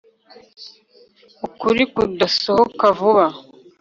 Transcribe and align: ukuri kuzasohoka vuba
ukuri 1.45 1.83
kuzasohoka 1.93 2.85
vuba 2.97 3.25